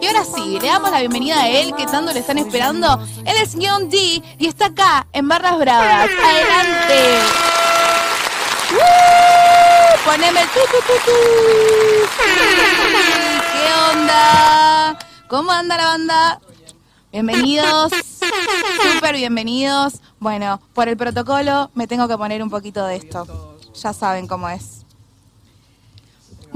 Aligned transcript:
Y 0.00 0.06
ahora 0.06 0.24
sí, 0.24 0.58
le 0.60 0.68
damos 0.68 0.90
la 0.90 1.00
bienvenida 1.00 1.42
a 1.42 1.48
él, 1.48 1.74
que 1.74 1.86
tanto 1.86 2.12
le 2.12 2.20
están 2.20 2.38
esperando. 2.38 3.04
Él 3.24 3.36
es 3.42 3.54
Young 3.54 3.88
D 3.88 4.22
y 4.38 4.46
está 4.46 4.66
acá 4.66 5.06
en 5.12 5.26
Barras 5.26 5.58
Bravas. 5.58 6.08
¡Adelante! 6.24 7.18
¡Uh! 8.72 10.08
Poneme 10.08 10.42
el 10.42 10.48
tu, 10.48 10.60
tu, 10.60 10.76
tu, 10.86 10.92
tu. 11.04 11.16
¿Qué 13.52 13.96
onda? 13.98 14.98
¿Cómo 15.28 15.50
anda 15.50 15.76
la 15.76 15.84
banda? 15.86 16.40
Bienvenidos, 17.10 17.92
súper 18.92 19.16
bienvenidos. 19.16 19.94
Bueno, 20.20 20.60
por 20.74 20.88
el 20.88 20.96
protocolo 20.96 21.70
me 21.74 21.86
tengo 21.86 22.06
que 22.06 22.16
poner 22.16 22.42
un 22.42 22.50
poquito 22.50 22.86
de 22.86 22.96
esto. 22.96 23.56
Ya 23.74 23.92
saben 23.92 24.28
cómo 24.28 24.48
es. 24.48 24.86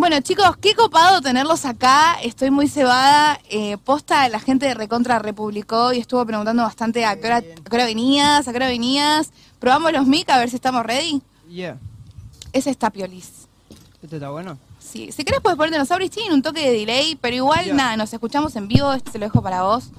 Bueno, 0.03 0.21
chicos, 0.21 0.57
qué 0.57 0.75
copado 0.75 1.21
tenerlos 1.21 1.65
acá. 1.65 2.15
Estoy 2.25 2.51
muy 2.51 2.67
cebada. 2.67 3.39
Eh, 3.49 3.77
posta, 3.79 4.29
la 4.29 4.41
gente 4.41 4.67
de 4.67 4.75
Recontra 4.75 5.21
republicó 5.21 5.93
y 5.93 5.99
estuvo 5.99 6.27
preguntando 6.27 6.65
bastante 6.65 7.05
a 7.05 7.15
qué, 7.21 7.27
hora, 7.29 7.37
a 7.37 7.41
qué 7.43 7.71
hora 7.71 7.85
venías, 7.85 8.49
a 8.49 8.51
qué 8.51 8.57
hora 8.57 8.67
venías. 8.67 9.31
Probamos 9.61 9.93
los 9.93 10.09
mic 10.09 10.29
a 10.29 10.39
ver 10.39 10.51
si 10.51 10.57
estamos 10.57 10.85
ready. 10.85 11.23
Yeah. 11.49 11.79
Ese 12.53 12.71
está 12.71 12.91
piolis. 12.91 13.47
¿Este 14.03 14.17
está 14.17 14.31
bueno? 14.31 14.59
Sí, 14.81 15.13
si 15.13 15.23
querés 15.23 15.41
puedes 15.41 15.57
ponerte 15.57 15.79
los 15.79 16.11
tienen 16.11 16.33
un 16.33 16.43
toque 16.43 16.69
de 16.69 16.79
delay, 16.79 17.17
pero 17.21 17.37
igual 17.37 17.77
nada, 17.77 17.97
nos 17.97 18.13
escuchamos 18.13 18.57
en 18.57 18.67
vivo, 18.67 18.93
este 18.93 19.13
se 19.13 19.19
lo 19.21 19.27
dejo 19.27 19.41
para 19.41 19.63
vos. 19.63 19.91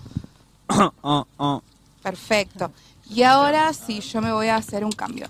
oh, 1.02 1.26
oh. 1.38 1.62
Perfecto. 2.02 2.74
Y 3.10 3.24
ahora 3.24 3.72
sí, 3.72 4.02
yo 4.02 4.20
me 4.20 4.34
voy 4.34 4.50
a 4.50 4.58
hacer 4.58 4.84
un 4.84 4.92
cambio. 4.92 5.30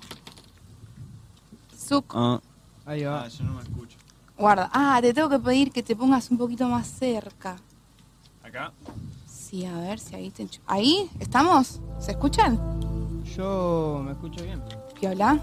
Zuc, 1.78 2.12
oh. 2.16 2.42
Ahí 2.88 3.04
va. 3.04 3.26
Ah, 3.26 3.28
yo 3.28 3.44
no 3.44 3.54
me 3.54 3.62
escucho. 3.62 4.03
Guarda. 4.38 4.70
Ah, 4.74 5.00
te 5.02 5.14
tengo 5.14 5.30
que 5.30 5.40
pedir 5.40 5.72
que 5.72 5.84
te 5.84 5.96
pongas 5.96 6.30
un 6.32 6.38
poquito 6.38 6.68
más 6.68 6.88
cerca. 6.88 7.56
¿Acá? 8.44 8.72
Sí, 9.28 9.66
a 9.66 9.78
ver 9.80 10.00
si 10.00 10.16
ahí 10.16 10.32
te 10.32 10.44
enchu- 10.44 10.60
¿Ahí? 10.68 11.10
¿Estamos? 11.20 11.80
¿Se 12.00 12.12
escuchan? 12.12 12.60
Yo 13.38 14.02
me 14.06 14.12
escucho 14.12 14.44
bien. 14.44 14.62
Piola. 15.00 15.40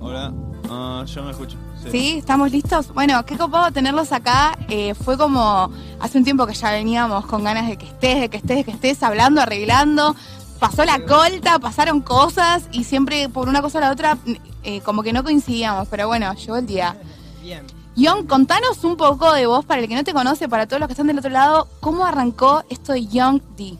Hola. 0.00 0.32
Ah, 0.70 1.04
yo 1.06 1.22
me 1.22 1.30
escucho. 1.32 1.56
Sí. 1.82 1.90
¿Sí? 1.90 2.18
¿Estamos 2.18 2.50
listos? 2.52 2.92
Bueno, 2.94 3.24
qué 3.26 3.36
copado 3.36 3.70
tenerlos 3.70 4.12
acá. 4.12 4.56
Eh, 4.68 4.94
fue 4.94 5.18
como 5.18 5.70
hace 6.00 6.16
un 6.18 6.24
tiempo 6.24 6.46
que 6.46 6.54
ya 6.54 6.70
veníamos 6.70 7.26
con 7.26 7.44
ganas 7.44 7.68
de 7.68 7.76
que 7.76 7.86
estés, 7.86 8.20
de 8.20 8.28
que 8.30 8.36
estés, 8.38 8.56
de 8.58 8.64
que 8.64 8.70
estés 8.70 9.02
hablando, 9.02 9.40
arreglando. 9.42 10.14
Pasó 10.58 10.84
la 10.84 11.04
colta, 11.06 11.58
pasaron 11.58 12.00
cosas 12.00 12.68
y 12.72 12.84
siempre 12.84 13.28
por 13.28 13.48
una 13.48 13.60
cosa 13.62 13.78
o 13.78 13.80
la 13.80 13.90
otra 13.90 14.18
eh, 14.62 14.80
como 14.82 15.02
que 15.02 15.12
no 15.12 15.24
coincidíamos. 15.24 15.88
Pero 15.88 16.06
bueno, 16.06 16.32
llegó 16.34 16.56
el 16.56 16.66
día. 16.66 16.96
Bien. 17.42 17.66
Young, 17.96 18.26
contanos 18.26 18.84
un 18.84 18.96
poco 18.96 19.32
de 19.32 19.46
vos, 19.46 19.64
para 19.64 19.80
el 19.80 19.88
que 19.88 19.94
no 19.94 20.04
te 20.04 20.12
conoce, 20.12 20.48
para 20.48 20.66
todos 20.66 20.80
los 20.80 20.86
que 20.86 20.92
están 20.92 21.08
del 21.08 21.18
otro 21.18 21.30
lado, 21.30 21.68
¿cómo 21.80 22.04
arrancó 22.04 22.62
esto 22.70 22.92
de 22.92 23.06
Young 23.06 23.42
D? 23.56 23.76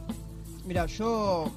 Mira, 0.67 0.87
yo 0.87 1.51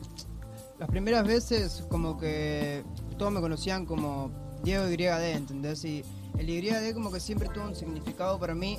las 0.79 0.89
primeras 0.89 1.25
veces 1.25 1.83
como 1.89 2.17
que 2.17 2.83
todos 3.17 3.31
me 3.31 3.41
conocían 3.41 3.85
como 3.85 4.31
Diego 4.63 4.87
YD, 4.87 5.35
¿entendés? 5.35 5.83
Y 5.83 6.03
el 6.37 6.47
YD 6.47 6.93
como 6.93 7.11
que 7.11 7.19
siempre 7.19 7.49
tuvo 7.49 7.65
un 7.65 7.75
significado 7.75 8.39
para 8.39 8.53
mí, 8.53 8.77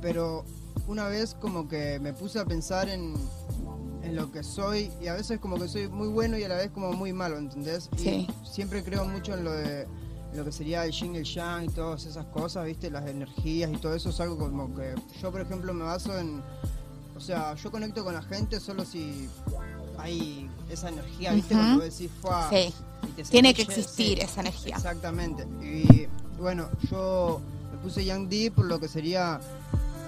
pero 0.00 0.44
una 0.88 1.06
vez 1.06 1.34
como 1.34 1.68
que 1.68 2.00
me 2.00 2.12
puse 2.12 2.38
a 2.38 2.46
pensar 2.46 2.88
en, 2.88 3.14
en 4.02 4.16
lo 4.16 4.32
que 4.32 4.42
soy 4.42 4.90
y 5.00 5.08
a 5.08 5.14
veces 5.14 5.38
como 5.38 5.58
que 5.58 5.68
soy 5.68 5.88
muy 5.88 6.08
bueno 6.08 6.38
y 6.38 6.44
a 6.44 6.48
la 6.48 6.56
vez 6.56 6.70
como 6.70 6.92
muy 6.92 7.12
malo, 7.12 7.36
¿entendés? 7.36 7.90
Sí. 7.96 8.26
Y 8.42 8.46
siempre 8.46 8.82
creo 8.82 9.04
mucho 9.04 9.34
en 9.34 9.44
lo 9.44 9.52
de 9.52 9.86
lo 10.34 10.44
que 10.44 10.52
sería 10.52 10.84
el 10.84 10.92
yin 10.92 11.14
y 11.14 11.18
el 11.18 11.24
yang 11.24 11.64
y 11.64 11.68
todas 11.68 12.04
esas 12.06 12.24
cosas, 12.26 12.64
¿viste? 12.66 12.90
Las 12.90 13.08
energías 13.08 13.70
y 13.72 13.76
todo 13.78 13.94
eso 13.94 14.10
es 14.10 14.20
algo 14.20 14.38
como 14.38 14.74
que 14.74 14.94
yo, 15.20 15.30
por 15.32 15.40
ejemplo, 15.40 15.72
me 15.74 15.84
baso 15.84 16.16
en... 16.18 16.42
O 17.16 17.20
sea, 17.20 17.54
yo 17.54 17.70
conecto 17.70 18.02
con 18.04 18.14
la 18.14 18.22
gente 18.22 18.58
solo 18.60 18.84
si 18.84 19.28
hay 19.98 20.48
esa 20.70 20.88
energía, 20.88 21.32
¿viste? 21.32 21.54
Ujú. 21.54 21.62
Cuando 21.62 21.84
decís, 21.84 22.10
"Fua", 22.22 22.48
Sí, 22.48 22.72
tiene 23.30 23.52
que 23.52 23.64
sentís, 23.64 23.74
sí, 23.74 23.80
existir 24.12 24.20
esa 24.20 24.40
energía. 24.40 24.76
Exactamente. 24.76 25.46
Y 25.62 26.06
bueno, 26.40 26.68
yo 26.90 27.40
me 27.72 27.78
puse 27.78 28.04
Yang 28.04 28.28
D 28.30 28.50
por 28.54 28.64
lo 28.64 28.80
que 28.80 28.88
sería 28.88 29.38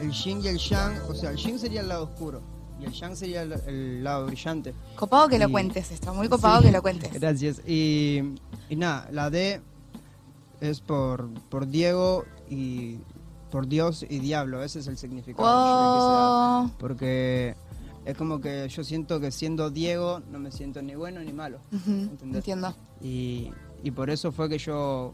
el 0.00 0.10
yin 0.12 0.42
y 0.42 0.48
el 0.48 0.58
yang. 0.58 0.94
O 1.10 1.14
sea, 1.14 1.30
el 1.30 1.36
yin 1.36 1.58
sería 1.58 1.82
el 1.82 1.88
lado 1.88 2.04
oscuro 2.04 2.41
y 2.80 2.86
el 2.86 2.92
yang 2.92 3.14
sería 3.14 3.42
el, 3.42 3.52
el 3.66 4.02
lado 4.04 4.26
brillante. 4.26 4.72
Copado 4.97 5.28
que 5.28 5.38
lo 5.38 5.48
Y- 5.48 5.52
cuentes 5.52 5.91
esto, 5.91 6.14
muy 6.14 6.28
copado 6.30 6.60
Sí, 6.60 6.66
que 6.68 6.72
lo 6.72 6.80
cuentes. 6.80 7.12
Gracias. 7.20 7.60
Y, 7.66 8.22
y 8.70 8.76
nada, 8.76 9.08
la 9.12 9.28
D 9.28 9.60
es 10.62 10.80
por, 10.80 11.28
por 11.50 11.66
Diego 11.66 12.24
y 12.48 12.98
por 13.50 13.66
Dios 13.66 14.06
y 14.08 14.20
diablo. 14.20 14.62
Ese 14.62 14.78
es 14.78 14.86
el 14.86 14.96
significado. 14.96 15.46
que 15.46 15.52
yo 15.52 15.94
quise 15.94 16.12
dar. 16.12 16.62
Wow. 16.62 16.70
Porque 16.78 17.54
es 18.04 18.16
como 18.16 18.40
que 18.40 18.68
yo 18.68 18.84
siento 18.84 19.20
que 19.20 19.30
siendo 19.32 19.70
Diego 19.70 20.20
no 20.30 20.38
me 20.38 20.50
siento 20.52 20.80
ni 20.80 20.94
bueno 20.94 21.20
ni 21.20 21.32
malo. 21.32 21.58
Entiendo. 22.22 22.74
Y, 23.00 23.50
y 23.82 23.90
por 23.90 24.08
eso 24.08 24.30
fue 24.30 24.48
que 24.48 24.58
yo 24.58 25.12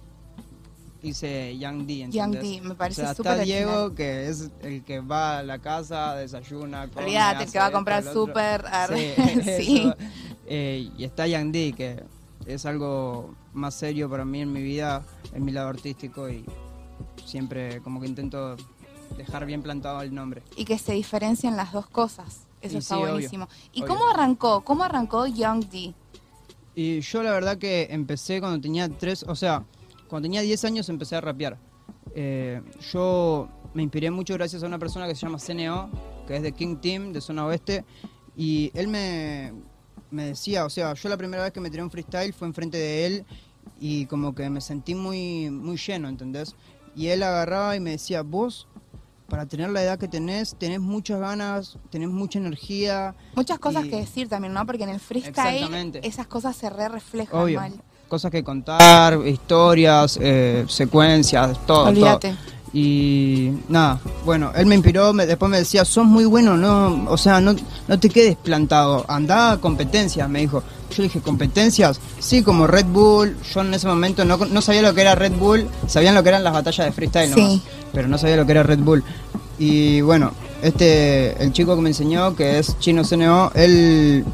hice 1.03 1.57
Young 1.59 1.87
D. 1.87 2.03
¿entendés? 2.03 2.43
D, 2.43 2.61
me 2.61 2.71
O 2.73 2.77
parece 2.77 3.01
sea, 3.03 3.15
súper 3.15 3.33
está 3.33 3.45
Diego, 3.45 3.71
original. 3.71 3.95
que 3.95 4.29
es 4.29 4.51
el 4.63 4.85
que 4.85 5.01
va 5.01 5.39
a 5.39 5.43
la 5.43 5.59
casa, 5.61 6.15
desayuna, 6.17 6.89
come, 6.89 7.07
Olvídate, 7.07 7.45
el 7.45 7.53
que 7.53 7.59
va 7.59 7.67
a 7.67 7.73
comprar 7.73 8.05
súper. 8.05 8.65
Sí. 9.59 9.93
Eh, 10.51 10.91
y 10.97 11.05
está 11.05 11.27
Young 11.27 11.53
D, 11.53 11.75
que 11.77 12.03
es 12.49 12.65
algo 12.65 13.35
más 13.53 13.75
serio 13.75 14.09
para 14.09 14.25
mí 14.25 14.41
en 14.41 14.53
mi 14.53 14.63
vida, 14.63 15.05
en 15.35 15.45
mi 15.45 15.53
lado 15.53 15.69
artístico 15.69 16.29
y 16.29 16.45
siempre 17.25 17.81
como 17.83 18.01
que 18.01 18.07
intento 18.07 18.57
dejar 19.17 19.45
bien 19.47 19.63
plantado 19.63 20.01
el 20.01 20.15
nombre. 20.15 20.43
Y 20.57 20.65
que 20.65 20.79
se 20.79 20.95
diferencian 20.95 21.57
las 21.57 21.73
dos 21.73 21.87
cosas. 21.89 22.47
Eso 22.63 22.77
Y 22.77 22.79
está 22.79 22.95
sí, 22.95 23.01
obvio, 23.03 23.13
buenísimo. 23.13 23.49
¿Y 23.73 23.83
obvio. 23.83 23.95
cómo 23.95 24.09
arrancó? 24.09 24.63
¿Cómo 24.63 24.83
arrancó 24.83 25.27
Young 25.27 25.67
D? 25.67 25.95
Y 26.75 27.01
yo 27.01 27.23
la 27.23 27.33
verdad 27.33 27.59
que 27.59 27.89
empecé 27.91 28.41
cuando 28.41 28.61
tenía 28.61 28.89
tres, 28.89 29.25
o 29.29 29.35
sea, 29.35 29.65
cuando 30.09 30.27
tenía 30.27 30.41
10 30.41 30.65
años 30.65 30.89
empecé 30.89 31.17
a 31.17 31.21
rapear. 31.21 31.59
Eh, 32.15 32.63
yo 32.93 33.49
me 33.75 33.83
inspiré 33.83 34.11
mucho 34.11 34.35
gracias 34.35 34.63
a 34.63 34.67
una 34.67 34.79
persona 34.79 35.07
que 35.07 35.15
se 35.15 35.27
llama 35.27 35.39
CNO, 35.39 35.91
que 36.27 36.37
es 36.37 36.43
de 36.43 36.53
King 36.53 36.77
Team, 36.77 37.13
de 37.13 37.21
Zona 37.21 37.45
Oeste, 37.45 37.85
y 38.37 38.71
él 38.75 38.89
me, 38.89 39.53
me 40.11 40.25
decía, 40.27 40.65
o 40.65 40.71
sea, 40.71 40.95
yo 40.95 41.09
la 41.09 41.17
primera 41.17 41.43
vez 41.43 41.53
que 41.53 41.61
me 41.61 41.71
tiré 41.71 41.83
un 41.83 41.91
freestyle 41.91 42.33
fue 42.33 42.49
enfrente 42.49 42.79
de 42.79 43.07
él 43.07 43.25
y 43.81 44.07
como 44.07 44.35
que 44.35 44.49
me 44.51 44.61
sentí 44.61 44.95
muy, 44.95 45.51
muy 45.51 45.77
lleno, 45.77 46.09
¿entendés? 46.09 46.55
Y 46.97 47.09
él 47.09 47.23
agarraba 47.23 47.77
y 47.77 47.81
me 47.81 47.91
decía, 47.91 48.23
vos, 48.23 48.67
para 49.29 49.45
tener 49.47 49.69
la 49.71 49.83
edad 49.83 49.99
que 49.99 50.09
tenés, 50.09 50.57
tenés 50.59 50.81
muchas 50.81 51.21
ganas, 51.21 51.77
tenés 51.91 52.09
mucha 52.09 52.39
energía, 52.39 53.15
Muchas 53.37 53.59
cosas 53.59 53.85
Y- 53.85 53.91
que 53.91 53.97
decir 53.97 54.29
también, 54.29 54.55
¿no? 54.55 54.65
Porque 54.67 54.85
en 54.85 54.89
el 54.91 55.01
freestyle 55.01 56.01
esas 56.03 56.27
cosas 56.27 56.57
se 56.57 56.71
re 56.71 56.89
reflejan 56.89 57.39
Obvio. 57.41 57.61
mal. 57.61 57.75
cosas 58.09 58.31
que 58.31 58.43
contar, 58.43 59.19
historias, 59.27 60.19
eh, 60.23 60.65
secuencias, 60.67 61.59
todo. 61.67 61.93
todo. 61.93 62.19
Y 62.73 63.51
nada, 63.69 63.99
bueno, 64.25 64.53
él 64.55 64.67
me 64.67 64.75
inspiró, 64.75 65.13
me- 65.13 65.27
después 65.27 65.51
me 65.51 65.59
decía, 65.59 65.85
sos 65.85 66.05
muy 66.05 66.25
bueno, 66.27 66.57
no, 66.57 67.07
o 67.11 67.17
sea, 67.17 67.41
no, 67.41 67.55
no 67.87 67.99
te 67.99 68.09
quedes 68.11 68.37
plantado, 68.37 69.05
anda 69.09 69.53
a 69.53 69.57
competencias, 69.59 70.29
me 70.29 70.41
dijo. 70.41 70.63
Yo 70.91 70.97
le 71.03 71.03
dije, 71.05 71.21
¿competencias? 71.21 72.01
Sí, 72.19 72.43
como 72.43 72.67
Red 72.67 72.87
Bull, 72.87 73.37
yo 73.55 73.61
en 73.61 73.75
ese 73.75 73.87
momento 73.87 74.25
no, 74.25 74.39
no 74.39 74.63
sabía 74.63 74.81
lo 74.83 74.95
que 74.95 75.03
era 75.03 75.15
Red 75.15 75.33
Bull, 75.33 75.67
sabían 75.87 76.15
lo 76.15 76.23
que 76.23 76.31
eran 76.31 76.43
las 76.45 76.53
batallas 76.55 76.87
de 76.87 76.93
freestyle 76.93 77.33
Sí. 77.35 77.41
nomás, 77.41 77.61
pero 77.93 78.09
no 78.09 78.17
sabía 78.17 78.37
lo 78.37 78.47
que 78.47 78.53
era 78.53 78.63
Red 78.63 78.79
Bull. 78.79 79.05
Y 79.59 80.01
bueno, 80.01 80.33
este, 80.63 81.43
el 81.43 81.53
chico 81.53 81.75
que 81.77 81.83
me 81.83 81.91
enseñó, 81.91 82.35
que 82.35 82.59
es 82.59 82.79
Chino 82.79 83.03
CNO, 83.05 83.53
él 83.55 84.25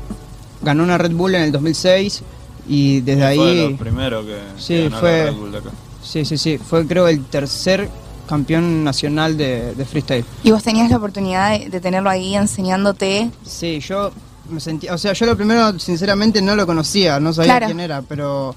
ganó 0.62 0.84
una 0.84 0.96
Red 0.96 1.12
Bull 1.12 1.34
en 1.34 1.42
el 1.42 1.50
2006 1.52 2.22
y 2.68 3.00
desde 3.00 3.20
Fue 3.22 3.26
ahí... 3.30 3.74
primero 3.78 4.24
que, 4.24 4.38
Sí, 4.56 4.74
que 4.74 4.82
ganó 4.84 4.94
la 4.96 5.00
fue- 5.00 5.24
Red 5.24 5.34
Bull 5.34 5.52
de 5.52 5.58
acá. 5.58 5.70
Sí, 6.04 6.24
sí, 6.24 6.38
sí. 6.38 6.58
Fue 6.58 6.86
creo 6.86 7.08
el 7.08 7.24
tercer 7.24 7.88
campeón 8.28 8.84
nacional 8.84 9.36
de, 9.36 9.74
de 9.74 9.84
freestyle. 9.84 10.24
Y 10.42 10.50
vos 10.50 10.62
tenías 10.62 10.90
la 10.90 10.96
oportunidad 10.96 11.58
de, 11.58 11.68
de 11.68 11.80
tenerlo 11.80 12.10
ahí 12.10 12.34
enseñándote. 12.34 13.30
Sí, 13.44 13.80
yo 13.80 14.10
me 14.48 14.60
sentí, 14.60 14.88
o 14.88 14.98
sea, 14.98 15.12
yo 15.12 15.26
lo 15.26 15.36
primero 15.36 15.78
sinceramente 15.78 16.42
no 16.42 16.54
lo 16.56 16.66
conocía, 16.66 17.18
no 17.20 17.32
sabía 17.32 17.52
Claro. 17.52 17.66
quién 17.66 17.80
era, 17.80 18.02
pero 18.02 18.54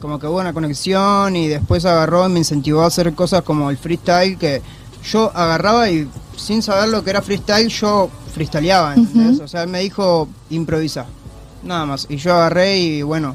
como 0.00 0.18
que 0.18 0.26
hubo 0.26 0.40
una 0.40 0.52
conexión 0.52 1.36
y 1.36 1.48
después 1.48 1.84
agarró 1.84 2.26
y 2.26 2.32
me 2.32 2.38
incentivó 2.38 2.82
a 2.82 2.86
hacer 2.86 3.12
cosas 3.14 3.42
como 3.42 3.70
el 3.70 3.78
freestyle 3.78 4.36
que 4.38 4.60
yo 5.10 5.30
agarraba 5.34 5.88
y 5.90 6.08
sin 6.36 6.62
saber 6.62 6.88
lo 6.90 7.02
que 7.04 7.10
era 7.10 7.22
freestyle 7.22 7.68
yo 7.68 8.10
freestyleaba. 8.34 8.94
O 9.42 9.48
sea, 9.48 9.62
él 9.62 9.68
me 9.70 9.80
dijo 9.80 10.28
improvisa, 10.50 11.06
nada 11.62 11.86
más. 11.86 12.06
Y 12.10 12.16
yo 12.16 12.34
agarré 12.34 12.78
y 12.78 13.02
bueno, 13.02 13.34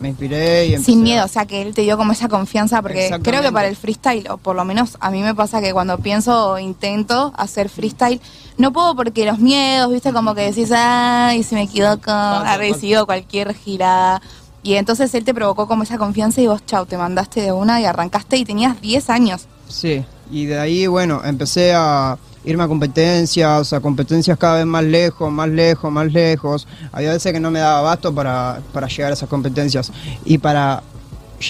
me 0.00 0.08
inspiré 0.08 0.66
y 0.66 0.74
empecé 0.74 0.92
Sin 0.92 1.00
a- 1.00 1.02
miedo, 1.02 1.24
o 1.24 1.28
sea 1.28 1.44
que 1.46 1.62
él 1.62 1.74
te 1.74 1.82
dio 1.82 1.96
como 1.96 2.12
esa 2.12 2.28
confianza, 2.28 2.80
porque 2.82 3.10
creo 3.22 3.42
que 3.42 3.50
para 3.52 3.68
el 3.68 3.76
freestyle, 3.76 4.28
o 4.30 4.36
por 4.36 4.54
lo 4.56 4.64
menos 4.64 4.96
a 5.00 5.10
mí 5.10 5.22
me 5.22 5.34
pasa 5.34 5.60
que 5.60 5.72
cuando 5.72 5.98
pienso 5.98 6.50
o 6.52 6.58
intento 6.58 7.32
hacer 7.36 7.68
freestyle, 7.68 8.20
no 8.56 8.72
puedo 8.72 8.94
porque 8.96 9.24
los 9.26 9.38
miedos, 9.38 9.90
viste, 9.92 10.12
como 10.12 10.34
que 10.34 10.42
decís, 10.42 10.70
ay, 10.74 11.42
si 11.42 11.54
me 11.54 11.62
equivoco, 11.62 12.10
ha 12.10 12.56
recibido 12.56 13.06
cualquier 13.06 13.54
girada. 13.54 14.20
Y 14.62 14.74
entonces 14.74 15.14
él 15.14 15.24
te 15.24 15.32
provocó 15.32 15.66
como 15.68 15.84
esa 15.84 15.98
confianza 15.98 16.40
y 16.40 16.46
vos, 16.48 16.64
chau, 16.66 16.84
te 16.84 16.96
mandaste 16.98 17.40
de 17.40 17.52
una 17.52 17.80
y 17.80 17.84
arrancaste 17.84 18.36
y 18.36 18.44
tenías 18.44 18.80
10 18.80 19.08
años. 19.10 19.46
Sí, 19.68 20.04
y 20.30 20.46
de 20.46 20.58
ahí, 20.58 20.86
bueno, 20.88 21.22
empecé 21.24 21.72
a 21.74 22.18
irme 22.48 22.64
a 22.64 22.68
competencias, 22.68 23.72
a 23.74 23.80
competencias 23.80 24.38
cada 24.38 24.56
vez 24.56 24.66
más 24.66 24.82
lejos, 24.82 25.30
más 25.30 25.48
lejos, 25.48 25.92
más 25.92 26.10
lejos. 26.10 26.66
Había 26.92 27.12
veces 27.12 27.32
que 27.32 27.40
no 27.40 27.50
me 27.50 27.58
daba 27.58 27.80
abasto 27.80 28.14
para, 28.14 28.60
para 28.72 28.88
llegar 28.88 29.10
a 29.10 29.14
esas 29.14 29.28
competencias. 29.28 29.92
Y 30.24 30.38
para 30.38 30.82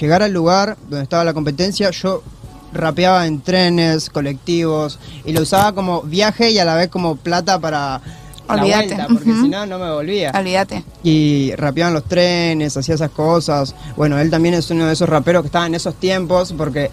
llegar 0.01 0.23
al 0.23 0.33
lugar 0.33 0.77
donde 0.89 1.05
estaba 1.05 1.25
la 1.25 1.35
competencia, 1.35 1.91
yo 1.91 2.23
rapeaba 2.73 3.27
en 3.27 3.41
trenes, 3.41 4.11
colectivos, 4.11 4.99
y 5.25 5.33
lo 5.33 5.43
usaba 5.43 5.73
como 5.73 6.03
viaje 6.03 6.51
y 6.51 6.59
a 6.59 6.65
la 6.65 6.75
vez 6.75 6.89
como 6.89 7.15
plata 7.15 7.61
para 7.61 8.01
la 8.49 8.55
Olvídate, 8.55 8.87
vuelta, 8.87 9.07
porque 9.07 9.25
si 9.25 9.49
no, 9.49 9.67
no 9.67 9.79
me 9.79 9.91
volvía. 9.93 10.33
Olvídate. 10.35 10.85
Y 11.05 11.53
rapeaba 11.57 11.89
en 11.89 11.95
los 11.95 12.05
trenes, 12.05 12.77
hacía 12.77 12.97
esas 12.97 13.11
cosas. 13.11 13.75
Bueno, 13.97 14.19
él 14.19 14.31
también 14.31 14.55
es 14.55 14.69
uno 14.71 14.87
de 14.87 14.95
esos 14.95 15.09
raperos 15.09 15.43
que 15.43 15.47
estaba 15.47 15.67
en 15.67 15.77
esos 15.77 15.95
tiempos, 15.95 16.53
porque 16.57 16.91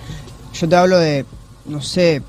yo 0.54 0.70
te 0.70 0.76
hablo 0.76 1.00
de, 1.00 1.26
no 1.66 1.82
sé, 1.82 2.22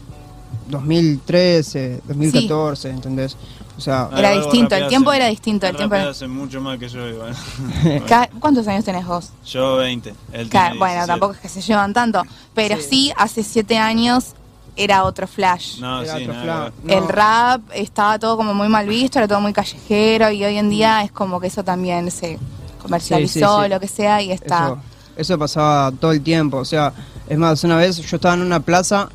2013, 0.69 2.01
2014, 2.07 2.91
¿entendés? 2.91 3.37
O 3.77 3.81
sea, 3.81 4.09
Era 4.17 4.31
distinto, 4.31 4.75
el 4.75 4.89
tiempo 4.89 5.13
en- 5.13 5.17
era 5.21 5.29
distinto, 5.29 5.67
el 5.67 5.77
tiempo 5.77 5.95
era- 5.97 6.11
hace 6.11 6.27
mucho 6.27 6.61
más 6.61 6.79
que 6.79 6.89
yo 6.89 7.07
igual. 7.07 7.35
Ca- 8.09 8.31
¿Cuántos 8.41 8.67
años 8.69 8.85
tenés 8.85 9.07
vos? 9.07 9.31
yo 9.45 9.77
20. 9.77 10.11
Él 10.33 10.49
tiene 10.49 10.69
bueno, 10.79 10.95
17. 10.95 11.07
tampoco 11.07 11.33
es 11.35 11.41
que 11.41 11.49
se 11.49 11.61
llevan 11.61 11.93
tanto, 11.93 12.23
pero 12.55 12.77
sí, 12.77 12.87
Sí. 13.09 13.13
hace 13.17 13.43
siete 13.43 13.77
años 13.77 14.33
era 14.77 15.05
otro 15.05 15.27
flash. 15.27 15.79
No, 15.81 16.03
era 16.03 16.17
sí, 16.17 16.25
otro 16.27 16.45
no. 16.45 16.71
El 16.89 17.09
rap 17.09 17.61
estaba 17.75 18.19
todo 18.19 18.37
como 18.39 18.55
muy 18.55 18.69
mal 18.69 18.87
visto, 18.89 19.19
era 19.19 19.29
todo 19.29 19.41
muy 19.41 19.53
callejero 19.53 20.31
y 20.31 20.43
hoy 20.45 20.57
en 20.57 20.71
día 20.71 21.03
es 21.03 21.13
como 21.13 21.39
que 21.41 21.49
eso 21.49 21.63
también 21.63 22.11
se 22.11 22.39
comercializó, 22.81 23.33
Sí, 23.33 23.41
sí, 23.41 23.63
sí. 23.65 23.69
lo 23.71 23.81
que 23.81 23.89
sea, 23.89 24.23
y 24.23 24.33
está. 24.33 24.67
Eso, 24.67 24.79
eso 25.17 25.39
pasaba 25.39 25.93
todo 25.93 26.13
el 26.13 26.23
tiempo. 26.23 26.57
O 26.59 26.65
sea, 26.65 26.93
es 27.29 27.37
más, 27.37 27.63
una 27.65 27.77
vez 27.77 27.99
yo 27.99 28.17
estaba 28.17 28.35
en 28.35 28.41
una 28.43 28.61
plaza 28.61 29.09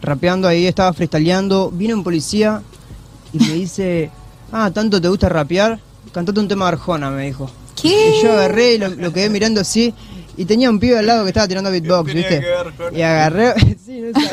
rapeando 0.00 0.48
ahí, 0.48 0.66
estaba 0.66 0.92
freestyleando, 0.92 1.70
vino 1.70 1.94
un 1.94 2.04
policía 2.04 2.62
y 3.32 3.38
me 3.38 3.52
dice, 3.54 4.10
ah, 4.52 4.70
¿tanto 4.72 5.00
te 5.00 5.08
gusta 5.08 5.28
rapear? 5.28 5.78
Cantate 6.12 6.40
un 6.40 6.48
tema 6.48 6.66
de 6.66 6.72
Arjona, 6.72 7.10
me 7.10 7.26
dijo. 7.26 7.50
¿Qué? 7.80 8.16
Y 8.18 8.22
yo 8.22 8.32
agarré 8.32 8.74
y 8.74 8.78
lo, 8.78 8.88
lo 8.88 9.12
quedé 9.12 9.28
mirando 9.30 9.60
así. 9.60 9.94
Y 10.36 10.44
tenía 10.44 10.70
un 10.70 10.78
pibe 10.78 10.96
al 10.96 11.06
lado 11.06 11.24
que 11.24 11.30
estaba 11.30 11.48
tirando 11.48 11.68
beatbox, 11.70 12.14
¿viste? 12.14 12.38
que 12.40 12.46
ver, 12.46 12.54
Arjona? 12.56 12.96
y 12.98 13.02
agarré. 13.02 13.54
sí, 13.84 14.00
no 14.00 14.20
sé. 14.20 14.28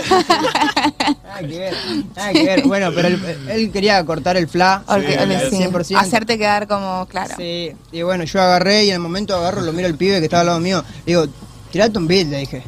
Nada 1.24 1.40
que 1.40 1.58
ver, 1.60 1.74
nada 2.16 2.32
que 2.32 2.44
ver. 2.44 2.64
Bueno, 2.68 2.92
pero 2.94 3.08
él, 3.08 3.22
él 3.50 3.72
quería 3.72 4.04
cortar 4.06 4.38
el 4.38 4.48
fla. 4.48 4.84
Sí, 4.88 4.94
olvi- 4.94 5.50
sí, 5.50 5.56
100%. 5.56 5.98
Hacerte 5.98 6.38
quedar 6.38 6.68
como, 6.68 7.08
claro. 7.08 7.34
Sí, 7.38 7.72
y 7.92 8.02
bueno, 8.04 8.24
yo 8.24 8.40
agarré 8.42 8.86
y 8.86 8.90
en 8.90 8.96
el 8.96 9.00
momento 9.00 9.36
agarro, 9.36 9.62
lo 9.62 9.74
miro 9.74 9.88
al 9.88 9.96
pibe 9.96 10.20
que 10.20 10.26
estaba 10.26 10.42
al 10.42 10.48
lado 10.48 10.60
mío. 10.60 10.84
Le 11.06 11.14
digo, 11.14 11.26
tirate 11.72 11.98
un 11.98 12.08
beat, 12.08 12.28
le 12.28 12.38
dije. 12.40 12.64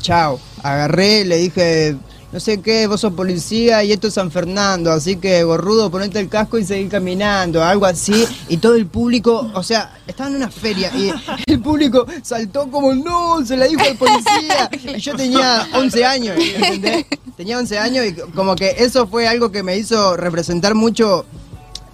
Chao. 0.00 0.38
Agarré, 0.62 1.24
le 1.24 1.36
dije, 1.38 1.96
no 2.32 2.40
sé 2.40 2.60
qué, 2.60 2.86
vos 2.86 3.00
sos 3.00 3.12
policía 3.12 3.84
y 3.84 3.92
esto 3.92 4.08
es 4.08 4.14
San 4.14 4.30
Fernando, 4.30 4.90
así 4.90 5.16
que 5.16 5.44
gorrudo, 5.44 5.90
ponete 5.90 6.18
el 6.18 6.28
casco 6.28 6.58
y 6.58 6.64
seguir 6.64 6.88
caminando, 6.88 7.62
algo 7.62 7.86
así. 7.86 8.26
Y 8.48 8.56
todo 8.56 8.74
el 8.74 8.86
público, 8.86 9.50
o 9.54 9.62
sea, 9.62 9.98
estaba 10.06 10.30
en 10.30 10.36
una 10.36 10.50
feria 10.50 10.90
y 10.96 11.12
el 11.46 11.60
público 11.60 12.06
saltó 12.22 12.70
como, 12.70 12.94
no, 12.94 13.44
se 13.44 13.56
la 13.56 13.66
dijo 13.66 13.82
al 13.82 13.96
policía. 13.96 14.70
Y 14.96 15.00
yo 15.00 15.14
tenía 15.14 15.68
11 15.74 16.04
años, 16.04 16.36
¿entendés? 16.38 17.06
Tenía 17.36 17.58
11 17.58 17.78
años 17.78 18.06
y 18.06 18.14
como 18.32 18.56
que 18.56 18.76
eso 18.78 19.06
fue 19.06 19.28
algo 19.28 19.52
que 19.52 19.62
me 19.62 19.76
hizo 19.76 20.16
representar 20.16 20.74
mucho 20.74 21.26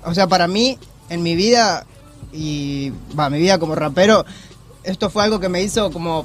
o 0.05 0.14
sea, 0.14 0.26
para 0.26 0.49
mí, 0.49 0.79
en 1.08 1.23
mi 1.23 1.37
vida, 1.37 1.87
y 2.32 2.93
va, 3.19 3.31
mi 3.31 3.38
vida 3.38 3.58
como 3.58 3.75
rapero, 3.75 4.25
esto 4.82 5.11
fue 5.11 5.25
algo 5.25 5.40
que 5.40 5.49
me 5.49 5.62
hizo 5.62 5.90
como 5.90 6.25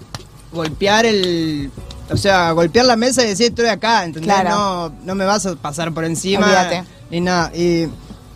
golpear 0.52 1.06
el. 1.06 1.72
O 2.14 2.18
sea, 2.18 2.52
golpear 2.52 2.86
la 2.86 2.96
mesa 2.96 3.24
y 3.24 3.28
decir 3.28 3.48
estoy 3.48 3.66
acá, 3.68 4.04
¿entendés? 4.04 4.32
Claro. 4.32 4.50
No, 4.50 4.90
no 5.04 5.16
me 5.16 5.26
vas 5.26 5.46
a 5.46 5.56
pasar 5.56 5.92
por 5.94 6.06
encima. 6.06 6.46
Olvídate. 6.46 6.84
Ni 7.10 7.22
nada. 7.22 7.52
Y 7.56 7.88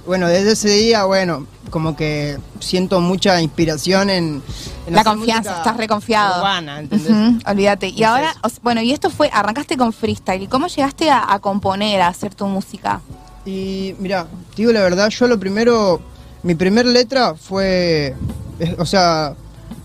bueno, 0.05 0.27
desde 0.27 0.53
ese 0.53 0.69
día, 0.69 1.05
bueno, 1.05 1.45
como 1.69 1.95
que 1.95 2.37
siento 2.59 2.99
mucha 2.99 3.39
inspiración 3.41 4.09
en. 4.09 4.41
en 4.87 4.95
La 4.95 5.03
confianza, 5.03 5.57
estás 5.57 5.77
reconfiado. 5.77 6.39
urbana, 6.39 6.79
¿entendés? 6.79 7.11
Ujú, 7.11 7.39
olvídate. 7.49 7.89
Y 7.89 8.03
ahora, 8.03 8.33
o 8.41 8.49
sea, 8.49 8.59
bueno, 8.63 8.81
y 8.81 8.91
esto 8.91 9.09
fue, 9.09 9.29
arrancaste 9.31 9.77
con 9.77 9.93
freestyle. 9.93 10.41
¿Y 10.43 10.47
cómo 10.47 10.67
llegaste 10.67 11.09
a, 11.11 11.31
a 11.31 11.39
componer, 11.39 12.01
a 12.01 12.07
hacer 12.07 12.33
tu 12.33 12.45
música? 12.47 13.01
Y 13.45 13.95
mira, 13.99 14.25
te 14.55 14.57
digo 14.63 14.71
la 14.71 14.81
verdad, 14.81 15.09
yo 15.09 15.27
lo 15.27 15.39
primero, 15.39 16.01
mi 16.43 16.55
primer 16.55 16.85
letra 16.85 17.35
fue, 17.35 18.15
eh, 18.59 18.75
o 18.77 18.85
sea, 18.85 19.35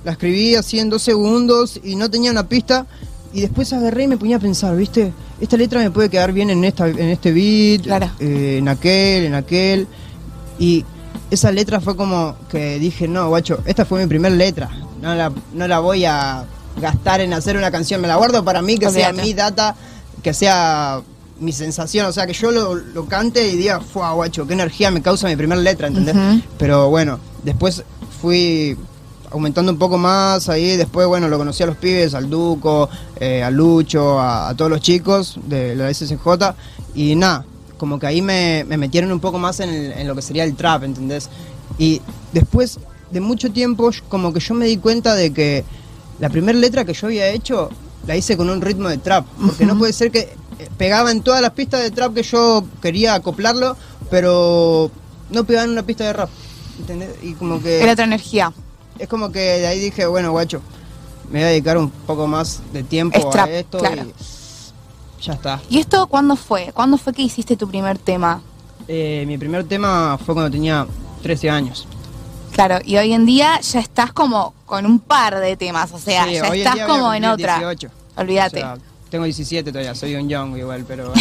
la 0.04 0.12
escribí 0.12 0.54
así 0.56 0.80
en 0.80 0.90
dos 0.90 1.02
segundos 1.02 1.78
y 1.84 1.94
no 1.94 2.10
tenía 2.10 2.30
una 2.32 2.48
pista 2.48 2.86
y 3.32 3.40
después 3.40 3.72
agarré 3.72 4.04
y 4.04 4.08
me 4.08 4.16
ponía 4.18 4.36
a 4.36 4.40
pensar, 4.40 4.76
¿viste? 4.76 5.12
Esta 5.40 5.56
letra 5.56 5.80
me 5.80 5.90
puede 5.90 6.08
quedar 6.08 6.32
bien 6.32 6.50
en 6.50 6.64
esta, 6.64 6.86
en 6.88 7.08
este 7.08 7.32
beat, 7.32 7.82
Claro. 7.82 8.10
eh, 8.20 8.56
en 8.58 8.68
aquel, 8.68 9.24
en 9.24 9.34
aquel 9.34 9.86
y 10.58 10.84
esa 11.30 11.50
letra 11.50 11.80
fue 11.80 11.96
como 11.96 12.36
que 12.50 12.78
dije, 12.78 13.08
no, 13.08 13.28
guacho, 13.28 13.60
esta 13.64 13.84
fue 13.84 14.00
mi 14.02 14.06
primer 14.06 14.32
letra, 14.32 14.68
no 15.00 15.14
la, 15.14 15.32
no 15.54 15.66
la 15.66 15.78
voy 15.78 16.04
a 16.04 16.44
gastar 16.80 17.20
en 17.20 17.32
hacer 17.32 17.56
una 17.56 17.70
canción, 17.70 18.00
me 18.00 18.08
la 18.08 18.16
guardo 18.16 18.44
para 18.44 18.60
mí, 18.62 18.76
que 18.78 18.90
sea 18.90 19.12
mi 19.12 19.32
data, 19.34 19.74
que 20.22 20.32
sea 20.34 21.00
mi 21.40 21.52
sensación, 21.52 22.06
o 22.06 22.12
sea, 22.12 22.26
que 22.26 22.34
yo 22.34 22.50
lo, 22.52 22.74
lo 22.74 23.06
cante 23.06 23.48
y 23.48 23.56
diga, 23.56 23.80
fue 23.80 24.08
guacho, 24.12 24.46
qué 24.46 24.52
energía 24.52 24.90
me 24.90 25.02
causa 25.02 25.26
mi 25.26 25.36
primer 25.36 25.58
letra, 25.58 25.88
¿entendés? 25.88 26.14
Pero 26.58 26.88
bueno, 26.90 27.18
después 27.42 27.82
fui 28.20 28.76
aumentando 29.32 29.72
un 29.72 29.78
poco 29.78 29.98
más 29.98 30.48
ahí, 30.48 30.76
después, 30.76 31.06
bueno, 31.06 31.28
lo 31.28 31.38
conocí 31.38 31.62
a 31.62 31.66
los 31.66 31.76
pibes, 31.76 32.14
al 32.14 32.28
Duco, 32.28 32.88
eh, 33.18 33.42
a 33.42 33.50
Lucho, 33.50 34.18
a, 34.20 34.48
a 34.50 34.56
todos 34.56 34.70
los 34.70 34.80
chicos 34.80 35.38
de 35.46 35.74
la 35.74 35.92
SSJ, 35.92 36.16
y 36.94 37.14
nada, 37.16 37.44
como 37.78 37.98
que 37.98 38.06
ahí 38.06 38.22
me, 38.22 38.64
me 38.68 38.76
metieron 38.76 39.10
un 39.12 39.20
poco 39.20 39.38
más 39.38 39.60
en, 39.60 39.70
el- 39.70 39.92
en 39.92 40.06
lo 40.06 40.14
que 40.14 40.22
sería 40.22 40.44
el 40.44 40.54
trap, 40.54 40.84
¿entendés? 40.84 41.28
Y 41.78 42.00
después 42.32 42.78
de 43.10 43.20
mucho 43.20 43.50
tiempo, 43.50 43.90
como 44.08 44.32
que 44.32 44.40
yo 44.40 44.54
me 44.54 44.66
di 44.66 44.76
cuenta 44.76 45.14
de 45.14 45.32
que 45.32 45.64
la 46.18 46.28
primera 46.28 46.58
letra 46.58 46.84
que 46.84 46.92
yo 46.94 47.06
había 47.08 47.28
hecho 47.28 47.70
la 48.06 48.16
hice 48.16 48.36
con 48.36 48.50
un 48.50 48.60
ritmo 48.60 48.88
de 48.88 48.98
trap, 48.98 49.26
porque 49.46 49.64
no 49.66 49.78
puede 49.78 49.92
ser 49.92 50.10
que 50.10 50.20
eh, 50.58 50.68
pegaba 50.76 51.10
en 51.10 51.22
todas 51.22 51.40
las 51.40 51.52
pistas 51.52 51.82
de 51.82 51.90
trap 51.90 52.14
que 52.14 52.22
yo 52.22 52.64
quería 52.80 53.14
acoplarlo, 53.14 53.76
pero 54.10 54.90
no 55.30 55.44
pegaba 55.44 55.64
en 55.64 55.70
una 55.70 55.82
pista 55.84 56.04
de 56.04 56.12
rap, 56.12 56.28
¿entendés? 56.78 57.10
Y 57.22 57.32
como 57.34 57.62
que 57.62 57.82
Era 57.82 57.92
otra 57.92 58.04
energía. 58.04 58.52
Es 58.98 59.08
como 59.08 59.32
que 59.32 59.40
de 59.40 59.66
ahí 59.66 59.78
dije, 59.78 60.06
bueno, 60.06 60.30
guacho, 60.32 60.60
me 61.30 61.40
voy 61.40 61.42
a 61.42 61.50
dedicar 61.50 61.78
un 61.78 61.90
poco 61.90 62.26
más 62.26 62.62
de 62.72 62.82
tiempo 62.82 63.18
a 63.34 63.50
esto 63.50 63.78
claro. 63.78 64.02
y 64.02 65.22
ya 65.22 65.34
está. 65.34 65.60
¿Y 65.68 65.78
esto 65.78 66.06
cuándo 66.06 66.36
fue? 66.36 66.70
¿Cuándo 66.74 66.98
fue 66.98 67.12
que 67.12 67.22
hiciste 67.22 67.56
tu 67.56 67.68
primer 67.68 67.98
tema? 67.98 68.42
Eh, 68.88 69.24
mi 69.26 69.38
primer 69.38 69.64
tema 69.64 70.18
fue 70.18 70.34
cuando 70.34 70.50
tenía 70.50 70.86
13 71.22 71.50
años. 71.50 71.86
Claro, 72.52 72.78
y 72.84 72.96
hoy 72.96 73.12
en 73.12 73.24
día 73.24 73.60
ya 73.60 73.80
estás 73.80 74.12
como 74.12 74.52
con 74.66 74.84
un 74.84 74.98
par 74.98 75.38
de 75.40 75.56
temas, 75.56 75.92
o 75.92 75.98
sea, 75.98 76.24
Sí, 76.24 76.34
ya 76.34 76.48
estás 76.48 76.86
como 76.86 77.14
en 77.14 77.24
otra. 77.24 77.58
18. 77.58 77.90
Olvídate. 78.16 78.58
O 78.58 78.60
sea, 78.60 78.78
tengo 79.12 79.24
17 79.26 79.70
todavía, 79.70 79.94
soy 79.94 80.14
un 80.14 80.26
young 80.26 80.56
igual, 80.56 80.86
pero... 80.88 81.12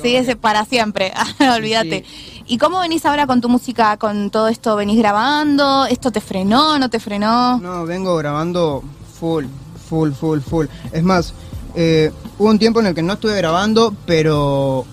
Sí, 0.00 0.14
ese 0.16 0.36
para 0.36 0.64
siempre, 0.64 1.12
olvídate. 1.56 2.04
¿Y 2.46 2.56
cómo 2.56 2.78
venís 2.78 3.04
ahora 3.04 3.26
con 3.26 3.40
tu 3.40 3.48
música, 3.48 3.96
con 3.96 4.30
todo 4.30 4.46
esto? 4.46 4.76
¿Venís 4.76 4.96
grabando? 4.96 5.86
¿Esto 5.86 6.12
te 6.12 6.20
frenó, 6.20 6.78
no 6.78 6.88
te 6.88 7.00
frenó? 7.00 7.58
No, 7.58 7.84
vengo 7.84 8.16
grabando 8.16 8.84
full, 9.18 9.46
full, 9.88 10.12
full, 10.12 10.38
full. 10.38 10.66
Es 10.92 11.02
más, 11.02 11.34
eh, 11.74 12.12
hubo 12.38 12.48
un 12.48 12.60
tiempo 12.60 12.78
en 12.78 12.86
el 12.86 12.94
que 12.94 13.02
no 13.02 13.14
estuve 13.14 13.36
grabando, 13.36 13.92
pero 14.06 14.86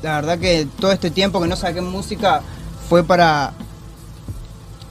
la 0.00 0.14
verdad 0.14 0.38
que 0.38 0.68
todo 0.78 0.92
este 0.92 1.10
tiempo 1.10 1.40
que 1.40 1.48
no 1.48 1.56
saqué 1.56 1.80
música 1.80 2.40
fue 2.88 3.02
para 3.02 3.52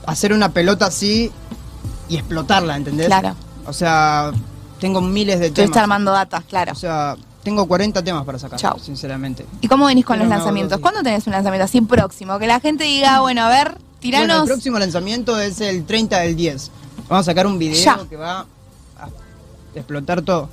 hacer 0.04 0.34
una 0.34 0.50
pelota 0.50 0.84
así 0.84 1.32
y 2.10 2.16
explotarla, 2.16 2.76
¿entendés? 2.76 3.06
Claro. 3.06 3.34
O 3.64 3.72
sea, 3.72 4.32
tengo 4.80 5.00
miles 5.00 5.40
de 5.40 5.50
temas. 5.50 5.76
armando 5.76 6.12
datas, 6.12 6.44
claro. 6.44 6.72
O 6.72 6.74
sea, 6.76 7.16
tengo 7.42 7.66
40 7.66 8.02
temas 8.02 8.24
para 8.24 8.38
sacar, 8.38 8.58
Chau. 8.58 8.78
sinceramente. 8.78 9.44
¿Y 9.60 9.68
cómo 9.68 9.86
venís 9.86 10.04
con 10.04 10.16
Pero 10.18 10.28
los 10.28 10.36
lanzamientos? 10.36 10.78
¿Cuándo 10.80 11.02
tenés 11.02 11.26
un 11.26 11.32
lanzamiento 11.32 11.64
así 11.64 11.80
próximo? 11.80 12.38
Que 12.38 12.46
la 12.46 12.60
gente 12.60 12.84
diga, 12.84 13.20
bueno, 13.20 13.42
a 13.42 13.48
ver, 13.48 13.68
Bueno, 13.70 13.80
tiranos. 14.00 14.42
el 14.42 14.46
próximo 14.48 14.78
lanzamiento 14.78 15.40
es 15.40 15.60
el 15.60 15.84
30 15.84 16.18
del 16.20 16.36
10. 16.36 16.70
Vamos 17.08 17.26
a 17.26 17.30
sacar 17.30 17.46
un 17.46 17.58
video 17.58 17.82
Ya. 17.82 17.98
que 18.08 18.16
va 18.16 18.40
a 18.40 19.08
explotar 19.74 20.22
todo. 20.22 20.48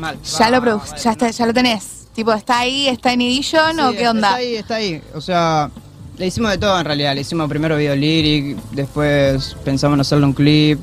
Mal. 0.00 0.16
ya, 0.22 0.38
Va- 0.50 0.58
lo 0.58 0.78
va- 0.78 0.96
ya, 0.96 1.10
está- 1.10 1.30
ya 1.30 1.46
lo 1.46 1.52
tenés. 1.52 2.06
Tipo, 2.14 2.32
¿está 2.32 2.58
ahí? 2.60 2.88
¿Está 2.88 3.12
en 3.12 3.20
Edition 3.20 3.78
o 3.80 3.92
qué 3.92 4.08
onda? 4.08 4.28
Está 4.28 4.36
ahí, 4.38 4.54
está 4.56 4.74
ahí. 4.76 5.02
O 5.14 5.20
sea, 5.20 5.70
le 6.16 6.26
hicimos 6.26 6.50
de 6.50 6.58
todo 6.58 6.78
en 6.78 6.84
realidad. 6.86 7.14
Le 7.14 7.20
hicimos 7.22 7.48
primero 7.48 7.76
video 7.76 7.94
lyric, 7.94 8.56
después 8.72 9.54
pensamos 9.64 9.96
en 9.96 10.00
hacerle 10.00 10.24
un 10.26 10.32
clip. 10.32 10.80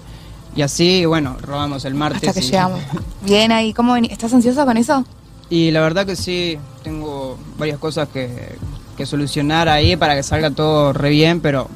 Y 0.59 0.61
así, 0.61 1.05
bueno, 1.05 1.37
robamos 1.41 1.85
el 1.85 1.93
martes. 1.95 2.27
Hasta 2.27 2.41
que 2.41 2.45
y- 2.45 2.49
llegamos. 2.49 2.81
Bien 3.21 3.49
ahí, 3.53 3.73
¿cómo? 3.73 3.95
¿Estás 3.95 4.33
ansioso 4.33 4.65
con 4.65 4.75
eso? 4.75 5.05
Y 5.49 5.71
la 5.71 5.79
verdad 5.79 6.05
que 6.05 6.17
sí, 6.17 6.59
tengo 6.83 7.37
varias 7.57 7.79
cosas 7.79 8.09
que, 8.09 8.57
que 8.97 9.05
solucionar 9.05 9.69
ahí 9.69 9.95
para 9.95 10.15
que 10.15 10.21
salga 10.21 10.51
todo 10.51 10.91
re 10.91 11.11
bien, 11.11 11.39
pero 11.39 11.69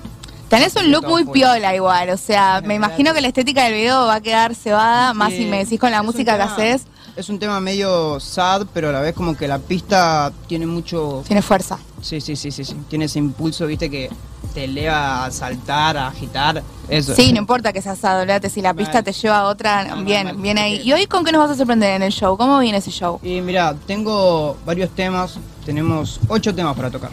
Tenés 0.49 0.75
un 0.75 0.91
look 0.91 1.07
muy 1.07 1.23
piola 1.23 1.73
igual, 1.73 2.09
o 2.09 2.17
sea, 2.17 2.61
me 2.61 2.75
imagino 2.75 3.13
que 3.13 3.21
la 3.21 3.29
estética 3.29 3.63
del 3.63 3.73
video 3.73 4.05
va 4.05 4.15
a 4.15 4.21
quedar 4.21 4.53
cebada, 4.53 5.13
más 5.13 5.31
si 5.31 5.45
me 5.45 5.59
decís 5.63 5.79
con 5.79 5.89
la 5.91 6.03
música 6.03 6.35
que 6.35 6.43
haces. 6.43 6.83
Es 7.15 7.29
un 7.29 7.39
tema 7.39 7.61
medio 7.61 8.19
sad, 8.19 8.67
pero 8.73 8.89
a 8.89 8.91
la 8.91 8.99
vez 8.99 9.15
como 9.15 9.37
que 9.37 9.47
la 9.47 9.59
pista 9.59 10.33
tiene 10.47 10.65
mucho... 10.65 11.23
Tiene 11.25 11.41
fuerza. 11.41 11.79
Sí, 12.01 12.19
sí, 12.19 12.35
sí, 12.35 12.51
sí, 12.51 12.65
sí. 12.65 12.75
Tiene 12.89 13.05
ese 13.05 13.19
impulso, 13.19 13.65
viste, 13.65 13.89
que 13.89 14.09
te 14.53 14.65
eleva 14.65 15.25
a 15.25 15.31
saltar, 15.31 15.97
a 15.97 16.07
agitar. 16.07 16.61
Eso. 16.89 17.15
Sí, 17.15 17.31
no 17.33 17.39
importa 17.39 17.71
que 17.73 17.81
seas 17.81 18.03
adolescente, 18.03 18.49
si 18.49 18.61
la 18.61 18.73
pista 18.73 19.01
te 19.01 19.11
lleva 19.13 19.39
a 19.39 19.43
otra, 19.45 19.83
No, 19.85 19.95
no, 19.97 20.03
bien, 20.03 20.25
mal. 20.25 20.35
bien 20.37 20.57
ahí. 20.57 20.81
¿Y 20.83 20.91
hoy 20.93 21.07
con 21.07 21.23
qué 21.23 21.31
nos 21.31 21.41
vas 21.41 21.51
a 21.51 21.55
sorprender 21.55 21.95
en 21.95 22.03
el 22.03 22.11
show? 22.11 22.37
¿Cómo 22.37 22.59
viene 22.59 22.77
ese 22.77 22.91
show? 22.91 23.19
Y 23.23 23.41
mira, 23.41 23.73
tengo 23.87 24.57
varios 24.65 24.89
temas. 24.91 25.37
Tenemos 25.65 26.19
ocho 26.27 26.53
temas 26.53 26.75
para 26.75 26.91
tocar. 26.91 27.11